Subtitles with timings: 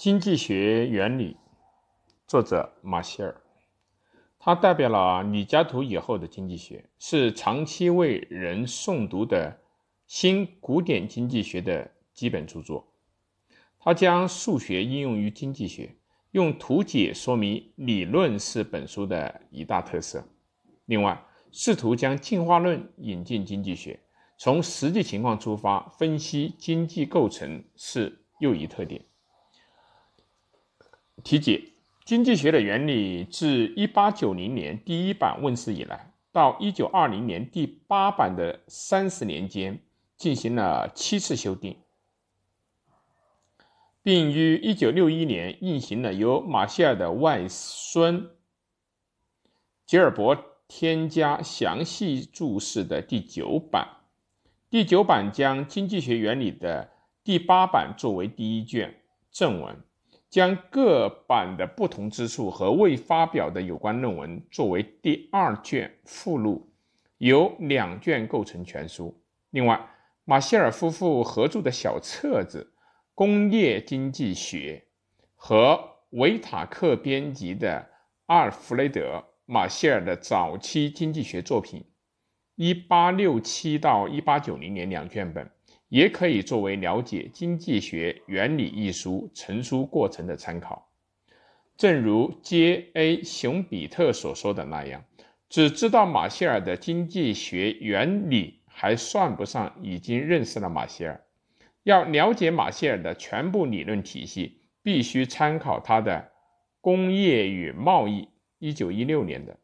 [0.00, 1.36] 经济学原理，
[2.26, 3.38] 作者马歇尔，
[4.38, 9.54] 他代表了李嘉图以后的经济学，是长期为人诵读的
[10.06, 12.82] 新古典经济学的基本著作。
[13.78, 15.94] 他将数学应用于经济学，
[16.30, 20.26] 用图解说明理论是本书的一大特色。
[20.86, 21.22] 另外，
[21.52, 24.00] 试图将进化论引进经济学，
[24.38, 29.04] 从实际情况出发分析经济构成是又一特点。
[31.22, 31.72] 题解：
[32.04, 39.80] 经济学的原理自1890年第一版问世以来，到1920年第八版的三十年间，
[40.16, 41.76] 进行了七次修订，
[44.02, 48.30] 并于1961年印行了由马歇尔的外孙
[49.86, 53.88] 吉尔伯添加详细注释的第九版。
[54.70, 56.90] 第九版将经济学原理的
[57.24, 59.76] 第八版作为第一卷正文。
[60.30, 66.72] 将各版的不同之处和未发表的有关论文作为第二卷附录，
[67.18, 69.20] 由两卷构成全书。
[69.50, 69.84] 另外，
[70.24, 72.72] 马歇尔夫妇合著的小册子
[73.12, 74.84] 《工业经济学》
[75.34, 77.90] 和维塔克编辑的
[78.26, 81.84] 阿尔弗雷德·马歇尔的早期经济学作品
[82.54, 85.50] （一八六七到一八九零年）两卷本。
[85.90, 90.88] 也可以作为了解《经济学原理》一书成书过程的参考。
[91.76, 93.24] 正如 J.A.
[93.24, 95.04] 熊彼特所说的那样，
[95.48, 101.24] 只知道马歇尔的经济学原理还算不上已经认识了马歇尔。
[101.82, 106.12] 要了解马歇尔的全部理论体系，必须参考他的
[106.80, 108.28] 《工业与贸易》
[108.74, 109.58] （1916 年的）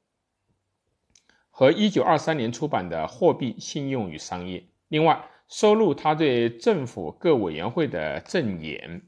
[1.50, 4.58] 和1923年出版的《货币、信用与商业》。
[4.88, 9.02] 另外，收录他对政府各委员会的赠言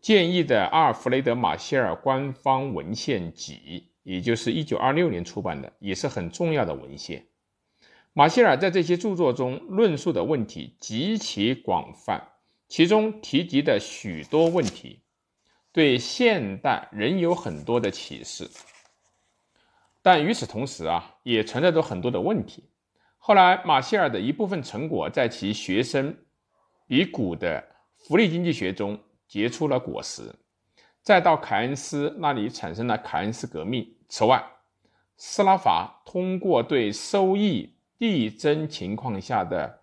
[0.00, 7.26] 建议的阿尔弗雷德·马歇尔官方文献集，也就是1926年出版的，也是很重要的文献。
[8.12, 12.32] 马歇尔在这些著作中论述的问题极其广泛，
[12.68, 15.02] 其中提及的许多问题
[15.72, 18.48] 对现代仍有很多的启示，
[20.00, 22.64] 但与此同时啊，也存在着很多的问题。
[23.26, 26.16] 后来，马歇尔的一部分成果在其学生
[26.86, 27.60] 比古的
[27.96, 30.32] 福利经济学中结出了果实，
[31.02, 33.96] 再到凯恩斯那里产生了凯恩斯革命。
[34.08, 34.40] 此外，
[35.16, 39.80] 斯拉法通过对收益递增情况下的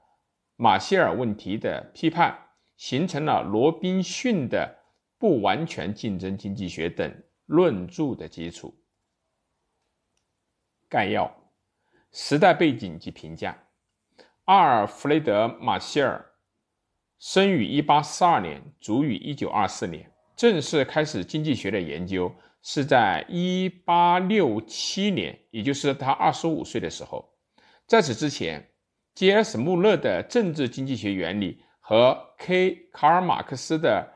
[0.55, 2.33] 马歇尔问题的批判，
[2.77, 4.73] 形成了罗宾逊的
[5.17, 7.13] 不完全竞争经济学等
[7.47, 8.73] 论著的基础。
[10.87, 11.42] 概要。
[12.13, 13.57] 时代背景及评价：
[14.45, 16.23] 阿尔弗雷德·马歇尔
[17.17, 20.11] 生于1842年，卒于1924年。
[20.35, 22.31] 正式开始经济学的研究
[22.61, 27.33] 是在1867年，也就是他25岁的时候。
[27.87, 28.69] 在此之前
[29.15, 29.57] ，J.S.
[29.57, 32.89] 穆勒的《政治经济学原理》和 K.
[32.91, 34.07] 卡尔马克思的《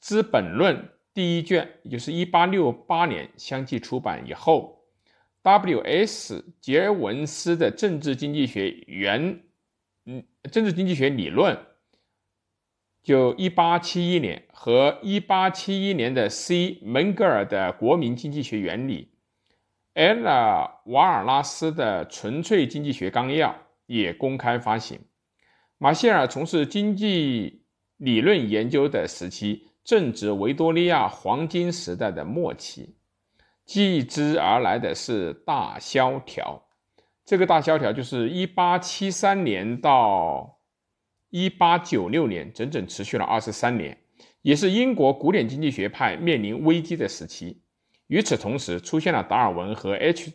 [0.00, 0.74] 资本论》
[1.12, 4.75] 第一卷，也就是1868年相继出版以后。
[5.46, 6.44] W.S.
[6.60, 9.44] 杰文斯的政治经济学原，
[10.04, 11.56] 嗯，政治经济学理论，
[13.04, 16.80] 就一八七一年和一八七一年的 C.
[16.82, 19.12] 门格尔的国民经济学原理
[19.94, 20.24] ，L.
[20.86, 23.56] 瓦尔拉斯的纯粹经济学纲要
[23.86, 24.98] 也公开发行。
[25.78, 27.62] 马歇尔从事经济
[27.98, 32.96] 理论研究的时期正值维多利亚黄金时代的末期。
[33.66, 36.62] 继之而来的是大萧条，
[37.24, 40.60] 这个大萧条就是一八七三年到
[41.30, 43.98] 一八九六年，整整持续了二十三年，
[44.42, 47.60] 也是英国古典经济学派面临危机的时期。
[48.06, 50.32] 与此同时，出现了达尔文和 H.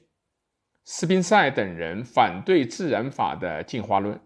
[0.83, 4.19] 斯宾塞等人反对自然法的进化论，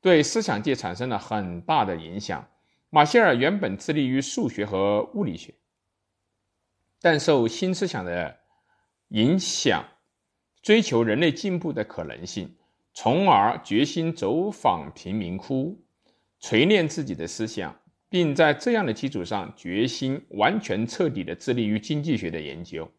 [0.00, 2.48] 对思想界产生了很大的影响。
[2.88, 5.52] 马歇尔原本致力于数学和物理学。
[7.00, 8.37] 但受新思想的
[9.08, 9.84] 影响，
[10.62, 12.56] 追求人类进步的可能性，
[12.92, 15.82] 从而决心走访贫民窟，
[16.40, 22.90] 锤炼自己的思想，并在这样的基础上决心完全彻底的致力于经济学的研究。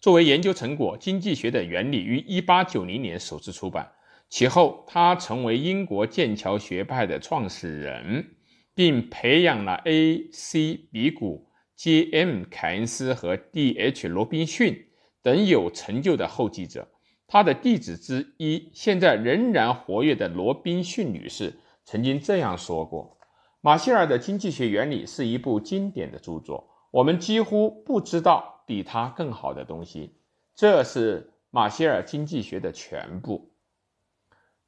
[0.00, 3.92] 作为研究成果，《经济学的原理》于1890年首次出版，
[4.28, 8.36] 其后他成为英国剑桥学派的创始人，
[8.74, 10.88] 并培养了 A.C.
[10.92, 11.45] 比古。
[11.76, 12.44] J.M.
[12.50, 14.08] 凯恩斯和 D.H.
[14.08, 14.86] 罗宾逊
[15.22, 16.88] 等有成就的后继者，
[17.26, 23.18] 他的弟子之一，现在仍然活跃的罗宾逊女士曾经这样说过
[23.60, 30.14] ：“马歇尔的经济学原理是一部经典的著作，我们几乎不知道比它更好的东西。
[30.54, 33.52] 这是马歇尔经济学的全部。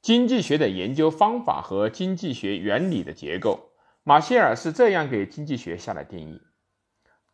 [0.03, 3.71] 经济学的研究方法和经济学原理的结构，
[4.05, 6.41] 马歇尔是这样给经济学下的定义：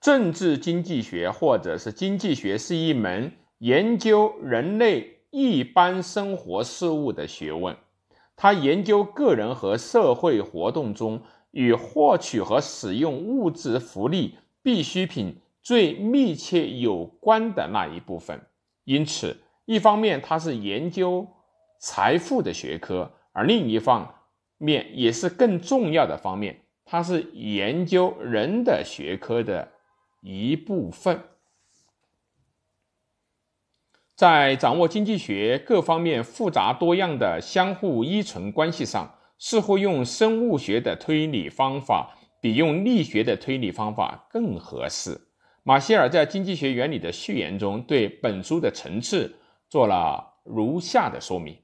[0.05, 7.75] 政治经济学或者是经济学是一门研究人类一般生活事务的学问，
[8.37, 11.23] 它研究个人和社会活动中。
[11.53, 18.41] 与获取和使用物质福利必需品最密切有关的那一部分，
[18.83, 21.25] 因此，一方面它是研究
[21.79, 24.13] 财富的学科，而另一方
[24.59, 29.69] 面也是更重要的方面，它是研究人的学科的
[30.25, 31.23] 一部分。
[34.17, 39.15] 在掌握经济学各方面复杂多样的相互依存关系上。
[39.37, 45.21] 似乎用生物学的推理方法比用力学的推理方法更合适。
[45.65, 49.35] 马歇尔在《经济学原理》的序言中对本书的层次
[49.69, 51.59] 做了如下的说明：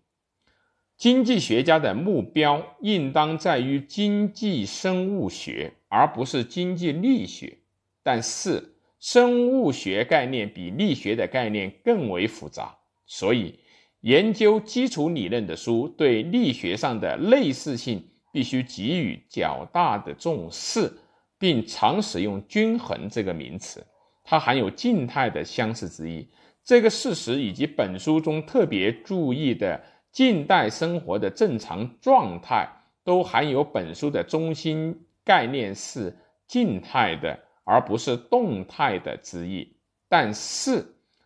[0.98, 7.59] 经济学家的目标应当在于经济生物学，而不是经济力学。
[8.02, 8.62] 但是，
[8.98, 12.76] 生物学概念比力学的概念更为复杂，
[13.06, 13.58] 所以。
[14.02, 18.02] 研究基础理论的书对力学上的类似性
[18.32, 20.90] 必须给予较大的重视，
[21.38, 23.86] 并常使用“均衡”这个名词，
[24.24, 26.26] 它含有静态的相似之意。
[26.64, 29.78] 这个事实以及本书中特别注意的
[30.10, 32.66] 近代生活的正常状态，
[33.04, 36.16] 都含有本书的中心概念是
[36.46, 37.38] 静态的，
[37.70, 39.76] 而不是动态的之意。
[40.08, 40.84] 但是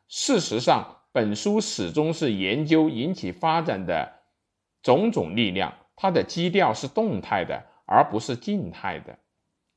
[0.08, 4.12] 事实上，本书始终是研究引起发展的
[4.82, 9.19] 种种力量，它的基调是动态的，而不是静态的。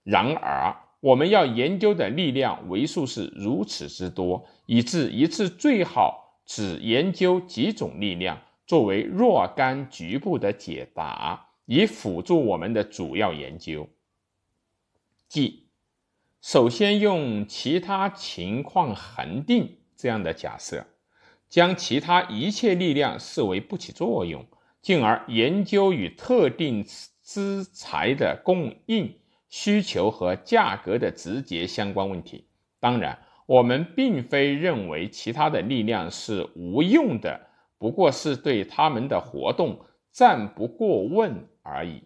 [0.04, 13.88] 然而，我们要研究的力量为数是如此之多，以致一次最好只研究几种力量，作为若干局部的解答，以辅助我们的主要研究。
[15.30, 15.67] 即，
[16.50, 20.86] 首先用其他情况恒定这样的假设。
[21.50, 24.46] 将其他一切力量视为不起作用，
[24.82, 26.86] 进而研究与特定
[27.22, 29.14] 资材的供应
[29.50, 32.48] 需求和价格的直接相关问题。
[32.80, 37.42] 当然，我们并非认为其他的力量是无用的，
[37.78, 39.82] 不过是对他们的活动
[40.14, 42.04] 暂不过问而已。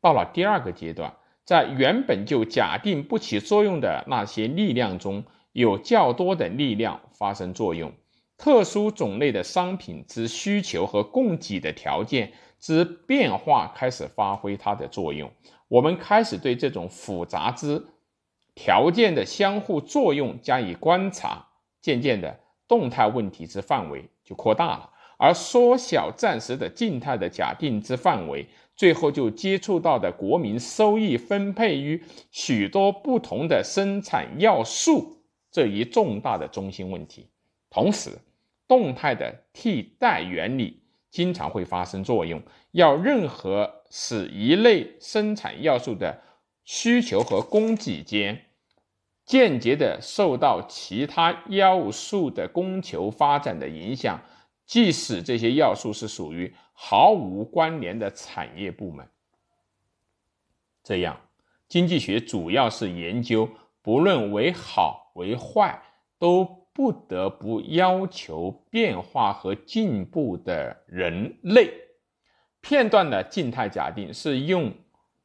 [0.00, 1.14] 到了第二个阶段，
[1.44, 7.92] 在原本就假定不起作用的那些力量中，有较多的力量发生作用。
[8.36, 15.30] 特殊种类的商品之需求和供给的条件之变化开始发挥它的作用。
[15.68, 17.86] 我们开始对这种复杂之
[18.54, 21.46] 条件的相互作用加以观察，
[21.80, 35.18] 渐渐的，动态问题之范围就扩大了，而缩小暂时的静态的假定之范围，最后就接触到的国民收益分配于许多不同的生产要素
[35.50, 37.28] 这一重大的中心问题。
[37.70, 38.10] 同时，
[38.66, 40.80] 动态的替代原理
[41.10, 42.42] 经常会发生作用。
[42.72, 46.20] 要任何使一类生产要素的
[46.64, 48.46] 需求和供给间
[49.24, 54.20] 间接的受到其他要素的供求发展的影响，
[54.66, 59.08] 即使这些要素是属于毫无关联的产业部门。
[60.82, 61.20] 这样，
[61.68, 63.48] 经济学主要是研究，
[63.82, 65.82] 不论为好为坏，
[66.18, 66.64] 都。
[66.76, 71.72] 不得不要求变化和进步的人类。
[72.60, 74.74] 片段的静态假定是用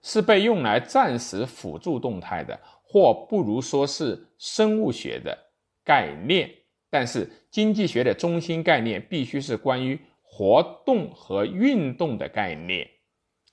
[0.04, 5.36] 是被用来暂时辅助动态的，或不如说是生物学的
[5.84, 6.54] 概念。
[6.90, 12.90] 但是经济学的中心概念必须是关于活动和运动的概念，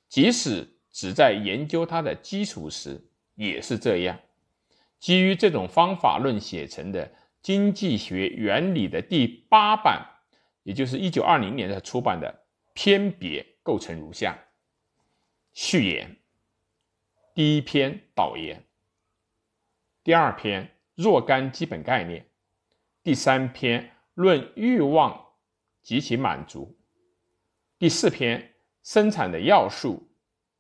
[0.09, 4.19] 即使只在研究它的基础时也是这样。
[4.99, 7.13] 基于这种方法论写成的。
[7.43, 10.05] 经济学原理的第八版，
[10.65, 12.43] 也就是一九二零年才出版的
[12.75, 14.37] 篇别构成如下：
[15.55, 16.17] 序言，
[17.37, 18.61] 第一篇导言，
[20.03, 22.26] 第二篇若干基本概念，
[23.07, 25.27] 第三篇论欲望
[25.81, 26.77] 及其满足，
[27.79, 30.11] 第四篇生产的要素、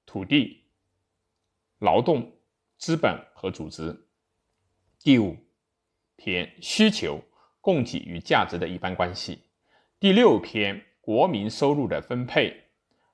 [0.06, 0.62] 土地、
[1.80, 2.38] 劳动、
[2.78, 4.06] 资本和组织，
[5.00, 5.36] 第五。
[6.14, 7.20] 篇需求、
[7.60, 9.42] 供给与价值的一般关系，
[9.98, 12.68] 第六篇国民收入的分配，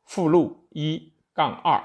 [0.04, 1.82] 附录一杠二，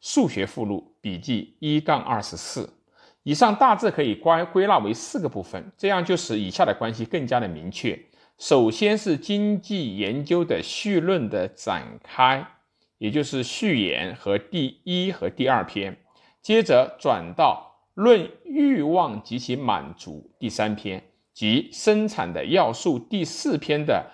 [0.00, 2.81] 数学附录笔记一杠二十四。
[3.24, 7.98] 以上大致可以归归纳为四个部分，这样就使以下的关系更加的明确。
[8.38, 12.44] 首先是经济研究的绪论的展开，
[12.98, 15.96] 也就是序言和第一和第二篇，
[16.40, 24.10] 接着转到论欲望及其满足第三篇，及生产的要素第四篇的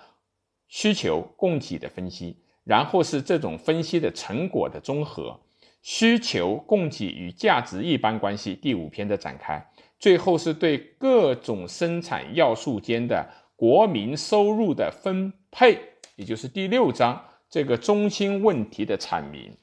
[0.67, 5.39] 需求供给的分析，然后是这种分析的成果的综合。
[5.81, 15.79] 需求、供给与价值一般关系第五篇的展开，最后是对各种生产要素间的国民收入的分配，
[16.15, 19.55] 也就是第六章这个中心问题的阐明。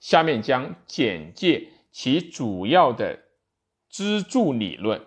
[0.00, 3.18] 下面将简介其主要的
[3.88, 5.00] 支柱理论：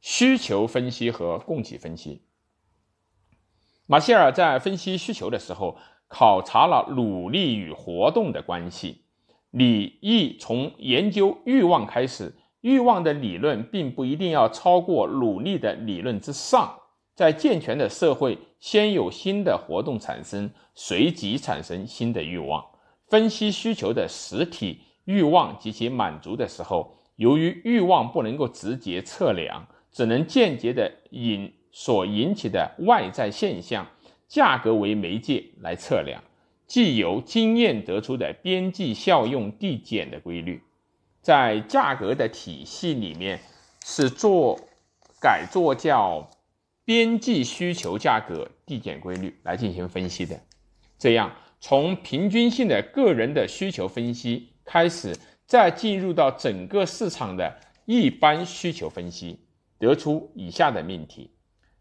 [0.00, 2.22] 需求分析和供给分析。
[3.86, 5.78] 马歇尔在分析需求的时候。
[6.10, 9.04] 考察了努力与活动的关系，
[9.52, 12.34] 理亦从研究欲望开始。
[12.62, 16.74] 欲望的理论并不一定要超过努力的理论之上。
[17.14, 22.62] 在健全的社会，先有新的活动产生，随即产生新的欲望。
[23.08, 33.86] 分析需求的实体欲望及其满足的时候，由于欲望不能够直接测量，只能间接的引所引起的外在现象。
[34.30, 36.22] 价格为媒介来测量，
[36.68, 40.62] 即由经验得出的边际效用递减的规律，
[41.20, 43.40] 在价格的体系里面
[43.84, 44.56] 是做
[45.20, 46.30] 改做叫
[46.84, 50.40] 边际需求价格递减规律来进行分析的。
[50.96, 59.40] 这样，从平均性的个人的需求分析开始，再进入到整个市场的一般需求分析，
[59.76, 61.32] 得出以下的命题。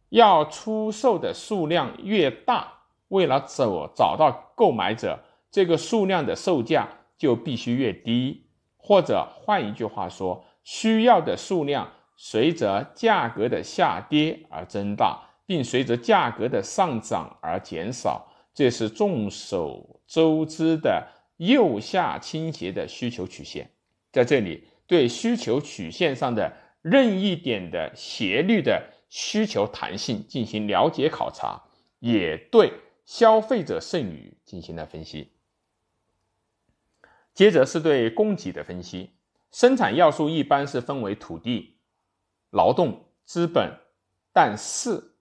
[0.10, 2.68] 要出售的数量越大，
[3.10, 5.20] 为了找找到购买者，
[5.52, 6.88] 这个数量的售价
[7.18, 8.46] 就必须越低。
[8.78, 18.28] 或者换一句话说，需要的数量随着价格的下跌而增大，并随着价格的上涨而减少。
[18.54, 23.70] 这是众所周知的右下倾斜的需求曲线。
[24.12, 26.52] 在这里，对需求曲线上的
[26.82, 28.82] 任意点的斜率的。
[29.10, 31.64] 需求弹性进行了解考察，
[32.00, 32.74] 也对
[33.06, 35.32] 消费者剩余进行了分析。
[37.34, 39.12] 接着是对供给的分析，
[39.52, 41.78] 生产要素一般是分为土地、
[42.52, 43.80] 劳动、资本，
[44.34, 45.16] 但是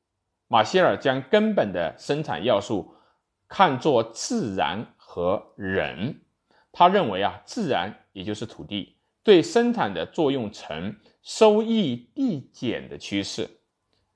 [0.48, 2.94] 马歇尔将根本的生产要素
[3.46, 6.22] 看作自然和人。
[6.72, 13.48] 他认为啊，自然也就是土地对生产的作用呈收益递减的趋势。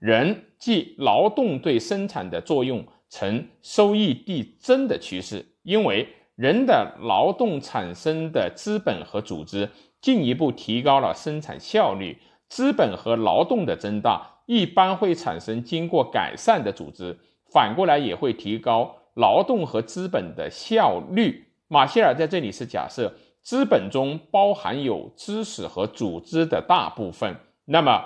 [0.02, 12.18] 人即劳动对生产的作用呈收益递增的趋势，因为人的劳动产生的资本和组织进一步提高了生产效率。
[12.48, 17.16] 资本和劳动的增大一般会产生经过改善的组织，
[17.52, 21.46] 反过来也会提高劳动和资本的效率。
[21.68, 28.02] 马歇尔在这里是假设资本中包含有知识和组织的大部分，那么。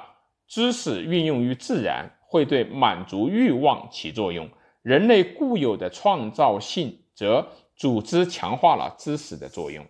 [0.47, 4.49] 知识运用于自然，会对满足欲望起作用。
[4.83, 9.85] 人类固有的创造性，则组织强化了知识的作用。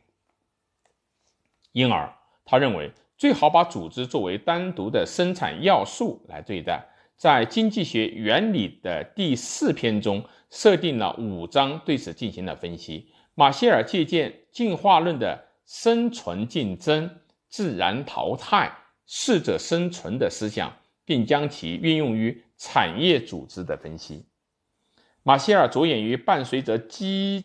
[1.72, 2.10] 因而，
[2.44, 6.86] 他认为最好把组织作为单独的生产要素来对待。
[7.16, 13.10] 在《经济学原理》的第四篇中，设定了五章对此进行了分析。
[13.34, 18.70] 马歇尔借鉴进化论的生存竞争、自然淘汰。
[19.06, 24.26] 适者生存的思想，并将其运用于产业组织的分析。
[25.22, 27.44] 马歇尔着眼于伴随着机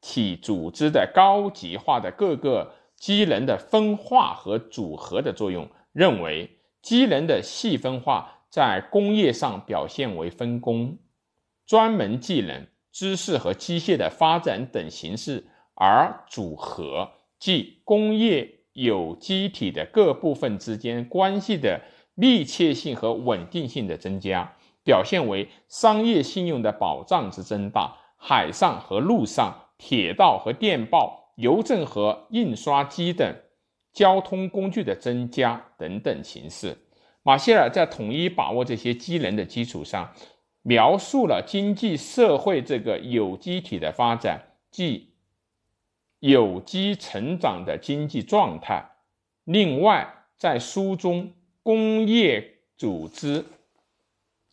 [0.00, 10.98] 体组织的高级化的各个机能的分化和组合的作用，认为机能的细分化在工业上表现为分工、
[11.66, 18.61] 专门技能、知识和机械的发展等形式，而组合即工业。
[18.72, 21.80] 有机体的各部分之间关系的
[22.14, 33.34] 密切性和稳定性的增加，表现为商业信用的保障之增大，海上和陆上、铁道和电报、邮政和印刷机等
[33.92, 36.76] 交通工具的增加等等形式。
[37.22, 40.12] 马歇尔在统一把握这些机能的基础上，
[40.62, 45.11] 描述了经济社会这个有机体的发展，即。
[46.22, 48.92] 有机成长的经济状态。
[49.42, 51.24] 另外，在书中
[51.64, 53.42] 《工业组织》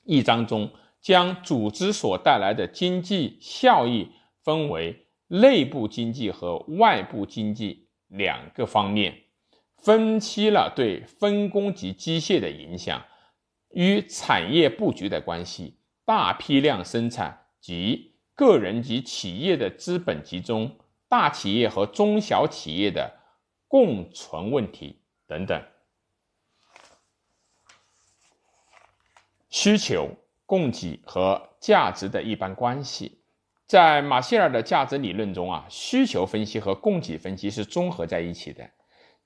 [0.04, 4.10] 一章中，将组织所带来的经济效益
[4.44, 9.16] 分为内部经济和外部经济两个方面，
[9.78, 13.06] 分析了对分工及机械的影响、
[13.70, 20.76] 与产业布局的关系、大批量生产及个人及企业的资本集中、
[21.10, 23.12] 大企业和中小企业的
[23.68, 25.62] 共存问题等等。
[29.50, 30.08] 需求、
[30.46, 33.20] 供给和价值的一般关系，
[33.66, 38.70] 在马歇尔的价值理论中啊，需求分析和供给分析是综合在一起的。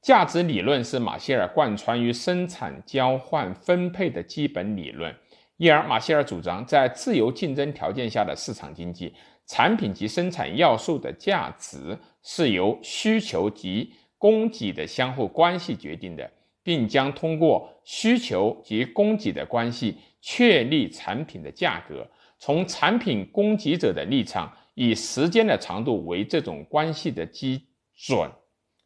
[0.01, 5.15] 价值理论是马歇尔贯穿于生产、交换、分配的基本理论。
[5.57, 9.13] 因而，马歇尔主张，在自由竞争条件下的市场经济，
[9.45, 16.29] 产品及生产要素的价值是由需求及供给的相互关系决定的，
[16.63, 19.98] 并将通过需求及供给的关系。
[20.25, 27.62] 确立产品的价格，从产品供给者的立场，以时间的长度为这种关系的基
[27.93, 28.31] 准，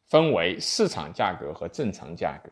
[0.08, 2.50] 分为市场价格和正常价格。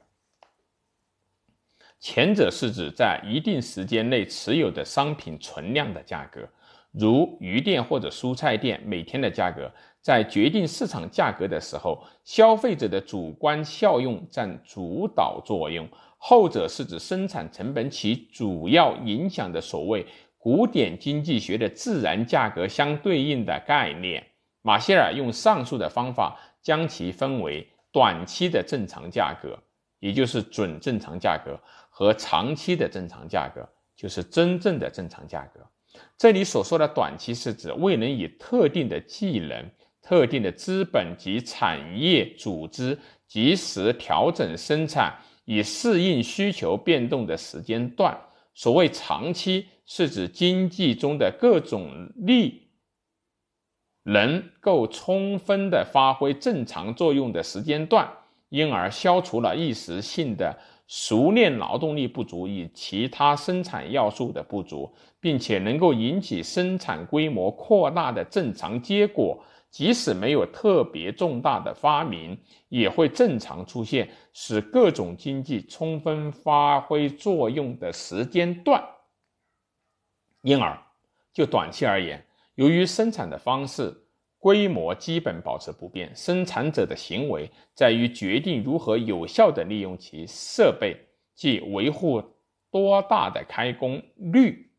[2.08, 6.48] 前者是指在一定时间内持有的商品存量的价格，
[6.92, 9.68] 如鱼店或者蔬菜店每天的价格。
[10.00, 15.84] 在决定市场价格的时候，消费者的主观效用占主导作用。
[16.16, 20.06] 后者是指生产成本起主要影响的所谓
[20.38, 24.24] 古典经济学的自然价格相对应的概念。
[24.62, 29.58] 马歇尔用上述的方法将其分为短期的正常价格，
[29.98, 31.58] 也就是准正常价格，
[31.96, 35.60] 和长期的正常价格，就是真正的正常价格。
[36.18, 39.70] 这里所说的短期是指未能以特定的技能、
[40.02, 45.16] 特定的资本及产业组织及时调整生产。
[45.48, 48.20] 以适应需求变动的时间段。
[48.52, 52.66] 所谓长期，是指经济中的各种力
[54.02, 58.10] 能够充分的发挥正常作用的时间段，
[58.48, 69.42] 因而消除了一时性的熟练劳动力不足与其他生产要素的不足，并且能够引起生产规模扩大的正常结果。
[69.68, 78.82] 即使没有特别重大的发明，也会正常出现，使各种经济充分发挥作用的时间段。
[80.40, 80.80] 因而，
[81.34, 83.94] 就短期而言，由于生产的方式、
[84.38, 90.96] 规模基本保持不变，生产者的行为在于决定如何有效地利用其设备，
[91.34, 92.22] 即维护
[92.70, 94.70] 多大的开工率，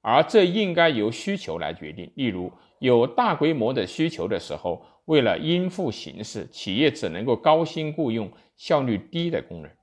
[0.00, 2.10] 而这应该由需求来决定。
[2.14, 9.76] 例如，有大规模的需求的时候，为了应付形势，企业只能够高薪雇佣效率低的工人，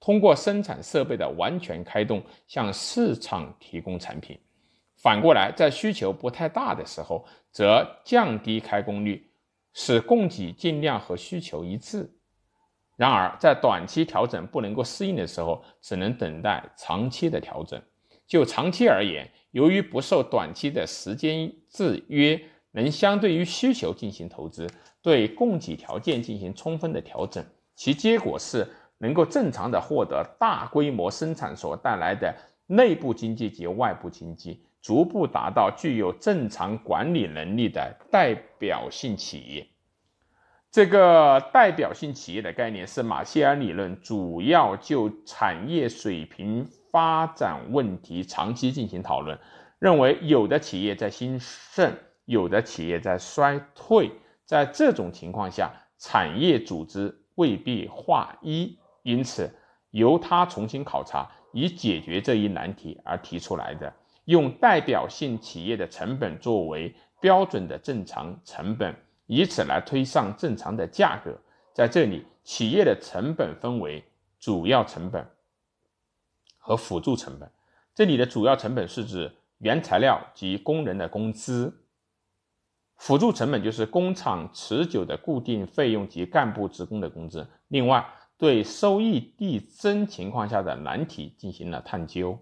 [0.00, 4.38] 通过生产设备的完全开动向市场提供产品。
[5.08, 9.30] 反过来，在需求不太大的时候，则降低开工率，
[9.72, 12.14] 使供给尽量和需求一致。
[12.94, 17.80] 然而，在短期调整不能够适应的时候，只能等待长期的调整。
[18.26, 22.38] 就长期而言，由于不受短期的时间制约，
[22.72, 24.68] 能相对于需求进行投资，
[25.00, 27.42] 对供给条件进行充分的调整，
[27.74, 28.68] 其结果是
[28.98, 32.34] 能够正常的获得大规模生产所带来的
[32.66, 39.66] 内部经济及外部经济，逐步达到具有正常管理能力的代表性企业。
[40.70, 46.68] 这个代表性企业的概念是马歇尔理论主要就产业水平。
[46.90, 49.38] 发展问题长期进行讨论，
[49.78, 51.92] 认为有的企业在兴盛，
[52.24, 54.10] 有的企业在衰退。
[54.46, 59.54] 在这种情况下，产业组织未必划一，因此
[59.90, 63.92] 由他重新考察，以解决这一难题而提出来的，
[64.28, 68.94] 用代表性企业的成本作为标准的正常成本，
[69.26, 71.34] 以此来推上正常的价格。
[71.72, 74.04] 在这里，企业的成本分为
[74.38, 75.26] 主要成本。
[76.58, 77.50] 和辅助成本，
[77.94, 81.72] 这里的主要成本是指原材料及工人的工资，
[82.98, 87.48] 辅助成本就是工厂持久的固定费用及干部职工的工资。
[87.68, 92.38] 另外，对收益递增情况下的难题进行了探究，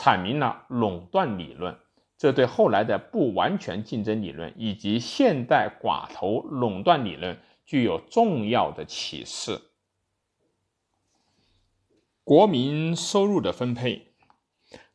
[0.00, 1.76] 阐明了垄断理论，
[2.16, 9.60] 这对后来的不完全竞争理论以及现代寡头垄断理论具有重要的启示。
[12.22, 14.12] 国民收入的分配，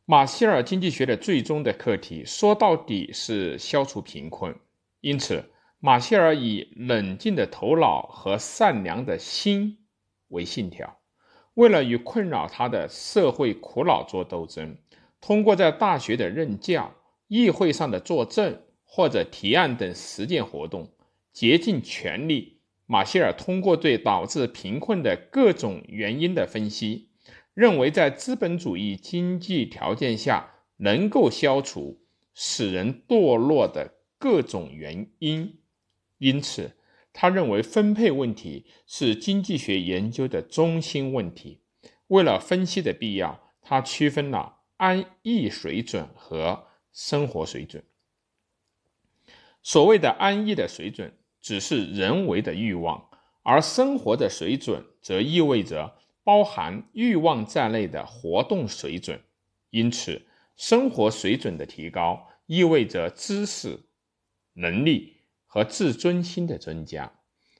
[0.05, 4.55] 马歇尔经济学的最终的课题，说到底是消除贫困。
[5.01, 9.79] 因此，马歇尔以冷静的头脑和善良的心
[10.29, 10.97] 为信条，
[11.55, 14.77] 为了与困扰他的社会苦恼做斗争，
[15.25, 16.93] 通过在大学的任教、
[17.29, 20.91] 议会上的作证、或者提案等实践活动，
[21.31, 22.59] 竭尽全力。
[22.85, 27.07] 马歇尔通过对导致贫困的各种原因的分析，
[27.53, 32.01] 认为在资本主义经济条件下能够消除
[32.33, 35.61] 使人堕落的各种原因。
[36.17, 36.73] 因此，
[37.13, 41.61] 他认为分配问题是经济学研究的中心问题。
[42.07, 47.81] 为了分析的必要，他区分了安逸水准和生活水准。
[49.61, 53.09] 所谓的安逸的水准，只是人为的欲望，
[53.43, 59.21] 而生活的水准则意味着包含欲望在内的活动水准。
[59.69, 60.21] 因此，
[60.57, 63.79] 生活水准的提高意味着知识、
[64.51, 65.15] 能力
[65.45, 67.09] 和自尊心的增加，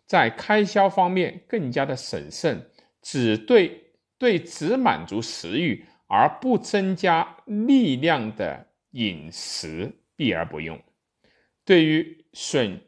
[0.05, 2.69] 在开销方面更加的审慎，
[3.01, 10.79] 只对对只满足食欲而不增加力量的饮食避而不用。
[11.65, 12.79] 对于损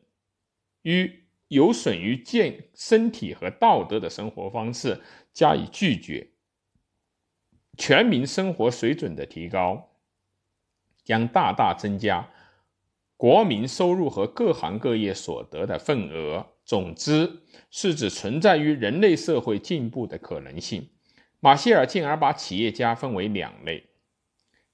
[0.83, 5.01] 于有损于健身体和道德的生活方式
[5.33, 6.27] 加以拒绝，
[7.79, 9.89] 全民生活水准的提高
[11.03, 12.29] 将大大增加
[13.17, 16.45] 国民收入和各行各业所得的份额。
[16.63, 20.89] 总之，是指存在于人类社会进步的可能性。
[21.45, 23.83] 马歇尔进而把企业家分为两类。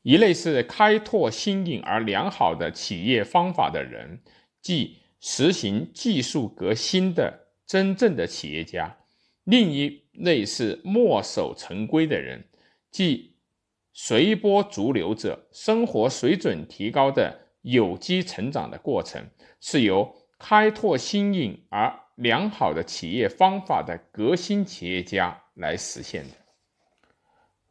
[0.03, 4.21] 一类是开拓新颖而良好的企业方法的人，
[4.61, 8.89] 即实行技术革新的真正的企业家；
[9.43, 12.41] 另一类是墨守成规的人，
[12.89, 13.35] 即
[13.91, 15.49] 随波逐流者。
[15.51, 19.21] 生活水准提高的有机成长的过程，
[19.59, 26.40] 是由开拓新颖而良好的企业方法的革新企业家来实现的。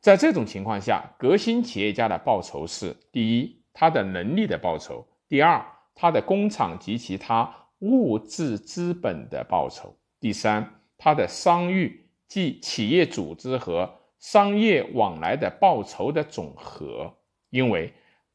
[0.00, 5.62] 在这种情况下，革新企业家的报酬是：第一，他的能力的报酬；第二，
[5.94, 17.14] 他的工厂及其他物质资本的报酬；第三，他的商誉即企业组织和商业往来的报酬的总和，
[17.50, 17.92] 因为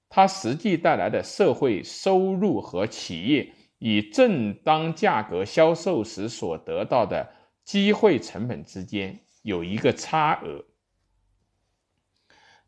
[0.07, 7.27] 它实际带来的社会收入和企业以正当价格销售时所得到的
[7.63, 10.63] 机会成本之间有一个差额。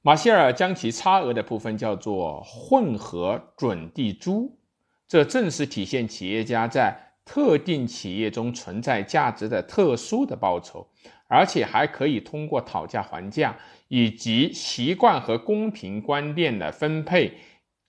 [0.07, 4.57] 马歇尔将其差额的部分叫做混合准地租，
[5.05, 10.87] 这正是体现企业家在特定企业中存在价值的特殊的报酬，
[11.27, 13.53] 而且还可以通过讨价还价
[13.89, 17.33] 以及习惯和公平观念的分配，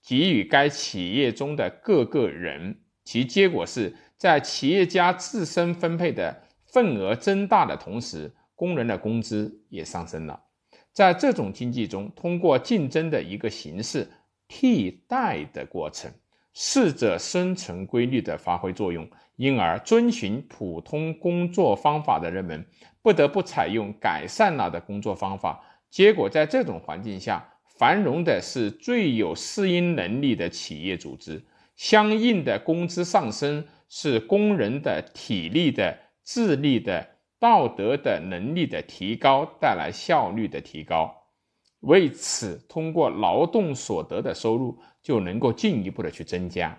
[0.04, 2.81] 给予该企业中的各个人。
[3.04, 10.48] 其结果是在企业家自身分配的份额增大的同时，工人的工资也上升了。
[10.99, 14.05] 在这种经济中，通过竞争的一个形式
[14.49, 16.11] 替代的过程，
[16.55, 22.67] 适者生存规律的发挥作用，因而遵循普通工作方法的人们
[23.01, 25.65] 不得不采用改善了的工作方法。
[25.89, 31.41] 结果，在这种环境下，繁荣的是最有适应能力的企业组织，
[31.77, 37.07] 相应的工资上升是工人的体力的、智力的。
[37.40, 41.14] 道德的能力的提高带来效率的提高，
[41.81, 46.77] 为此，通过劳动所得的收入就能够进一步的去增加。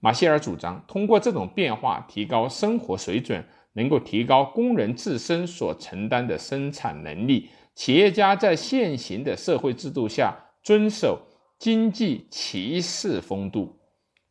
[0.00, 3.44] 马歇尔主张，通过这种变化提高生活水准，
[3.74, 7.50] 能够提高工人自身所承担的生产能力。
[7.74, 11.20] 企业家在现行的社会制度下遵守
[11.58, 13.78] 经济骑士风度，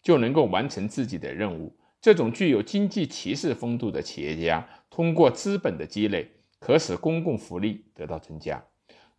[0.01, 1.77] 就能够完成自己的任务。
[2.01, 4.67] 这种具有经济骑士风度的企业家。
[4.97, 6.27] 通过资本的积累，
[6.59, 8.59] 可使公共福利得到增加。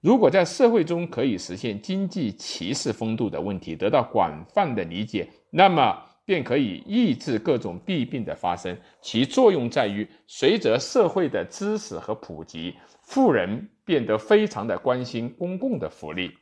[0.01, 8.77] 如果在社会中可以实现经济歧视风度的问题得到广泛的理解，那么便可以抑制各种弊病的发生。
[9.01, 16.33] 其作用在于，随着社会的知识和普及，富人变得非常的关心公共的福利，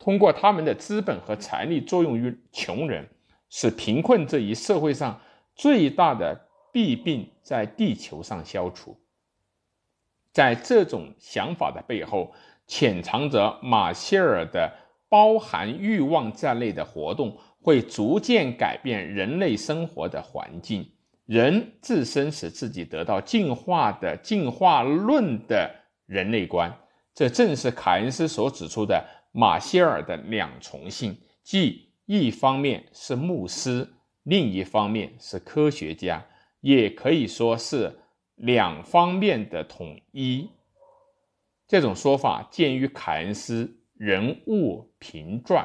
[0.00, 3.08] 通过他们的资本和财力作用于穷人，
[3.50, 5.20] 使贫困这一社会上
[5.54, 6.48] 最大的。
[6.72, 8.96] 弊病在地球上消除，
[10.32, 12.32] 在这种想法的背后，
[12.66, 14.72] 潜藏着马歇尔的
[15.08, 20.88] 包含欲望在内的活动会逐渐改变人类生活的环境，
[21.26, 25.68] 人自身使自己得到进化的进化论的
[26.06, 26.72] 人类观。
[27.12, 33.86] 这正是凯恩斯所指出的马歇尔的两重性，即一方面是牧师，
[34.22, 36.24] 另一方面是科学家。
[36.60, 38.00] 也可以说是
[38.34, 40.50] 两方面的统一。
[41.66, 45.64] 这种说法见于凯恩斯《人物评传》。